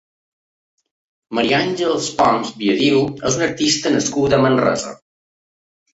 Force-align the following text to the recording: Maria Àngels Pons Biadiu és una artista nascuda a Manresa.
Maria 1.39 1.59
Àngels 1.65 2.09
Pons 2.21 2.55
Biadiu 2.63 3.03
és 3.31 3.39
una 3.41 3.47
artista 3.49 3.95
nascuda 3.97 4.41
a 4.41 4.45
Manresa. 4.47 4.99